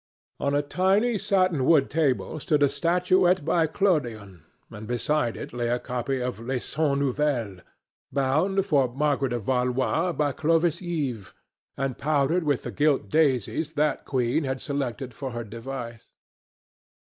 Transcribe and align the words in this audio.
On 0.39 0.55
a 0.55 0.63
tiny 0.63 1.19
satinwood 1.19 1.87
table 1.91 2.39
stood 2.39 2.63
a 2.63 2.69
statuette 2.69 3.45
by 3.45 3.67
Clodion, 3.67 4.43
and 4.71 4.87
beside 4.87 5.37
it 5.37 5.53
lay 5.53 5.67
a 5.67 5.77
copy 5.77 6.19
of 6.19 6.39
Les 6.39 6.57
Cent 6.65 6.97
Nouvelles, 6.99 7.61
bound 8.11 8.65
for 8.65 8.91
Margaret 8.91 9.31
of 9.31 9.43
Valois 9.43 10.11
by 10.13 10.31
Clovis 10.31 10.81
Eve 10.81 11.35
and 11.77 11.99
powdered 11.99 12.45
with 12.45 12.63
the 12.63 12.71
gilt 12.71 13.09
daisies 13.09 13.73
that 13.73 14.05
Queen 14.05 14.43
had 14.43 14.59
selected 14.59 15.13
for 15.13 15.33
her 15.33 15.43
device. 15.43 16.07